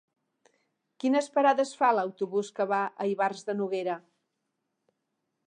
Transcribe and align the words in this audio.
Quines 1.03 1.27
parades 1.35 1.73
fa 1.81 1.91
l'autobús 1.97 2.49
que 2.57 2.67
va 2.73 2.81
a 3.05 3.09
Ivars 3.13 3.47
de 3.51 3.57
Noguera? 3.61 4.01